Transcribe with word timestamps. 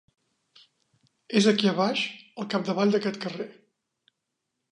És 1.41 1.49
aquí 1.51 1.73
baix, 1.81 2.01
al 2.43 2.49
capdavall 2.55 2.95
d'aquest 2.95 3.19
carrer. 3.27 3.49